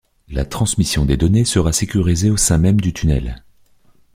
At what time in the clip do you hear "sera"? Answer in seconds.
1.45-1.71